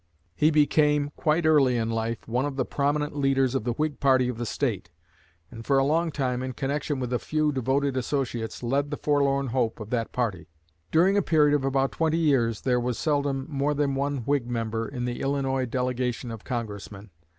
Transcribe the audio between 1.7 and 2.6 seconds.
in life one of